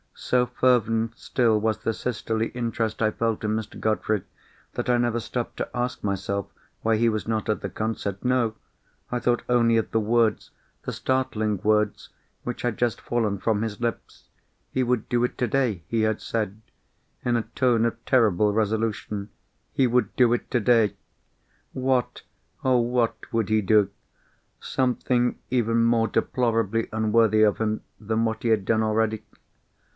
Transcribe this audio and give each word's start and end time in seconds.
So 0.15 0.45
fervent 0.47 1.17
still 1.17 1.59
was 1.59 1.79
the 1.79 1.93
sisterly 1.93 2.47
interest 2.49 3.01
I 3.01 3.11
felt 3.11 3.43
in 3.43 3.55
Mr. 3.55 3.79
Godfrey, 3.79 4.23
that 4.73 4.89
I 4.89 4.97
never 4.97 5.19
stopped 5.19 5.57
to 5.57 5.69
ask 5.77 6.03
myself 6.03 6.47
why 6.81 6.97
he 6.97 7.09
was 7.09 7.27
not 7.27 7.49
at 7.49 7.61
the 7.61 7.69
concert. 7.69 8.23
No! 8.23 8.55
I 9.11 9.19
thought 9.19 9.43
only 9.49 9.77
of 9.77 9.91
the 9.91 9.99
words—the 9.99 10.93
startling 10.93 11.59
words—which 11.63 12.61
had 12.63 12.77
just 12.77 13.01
fallen 13.01 13.39
from 13.39 13.61
his 13.61 13.79
lips. 13.81 14.29
He 14.71 14.83
would 14.83 15.09
do 15.09 15.23
it 15.23 15.37
today. 15.39 15.83
He 15.87 16.01
had 16.01 16.19
said, 16.21 16.61
in 17.25 17.35
a 17.35 17.43
tone 17.55 17.83
of 17.85 18.03
terrible 18.05 18.53
resolution, 18.53 19.29
he 19.73 19.85
would 19.87 20.15
do 20.15 20.33
it 20.33 20.49
today. 20.49 20.95
What, 21.73 22.21
oh 22.63 22.79
what, 22.79 23.31
would 23.31 23.49
he 23.49 23.61
do? 23.61 23.89
Something 24.59 25.37
even 25.51 25.83
more 25.83 26.07
deplorably 26.07 26.89
unworthy 26.93 27.41
of 27.43 27.57
him 27.57 27.81
than 27.99 28.23
what 28.25 28.43
he 28.43 28.49
had 28.49 28.65
done 28.65 28.81
already? 28.81 29.23